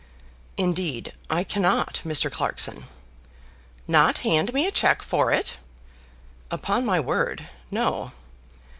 "Indeed 0.57 1.13
I 1.29 1.43
cannot, 1.43 2.01
Mr. 2.03 2.31
Clarkson." 2.31 2.85
"Not 3.87 4.17
hand 4.25 4.51
me 4.51 4.65
a 4.65 4.71
cheque 4.71 5.03
for 5.03 5.31
it!" 5.31 5.57
"Upon 6.49 6.87
my 6.87 6.99
word, 6.99 7.47
no." 7.69 8.11